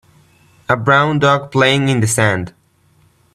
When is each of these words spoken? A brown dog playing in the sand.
A 0.67 0.75
brown 0.75 1.19
dog 1.19 1.51
playing 1.51 1.87
in 1.87 1.99
the 1.99 2.07
sand. 2.07 2.55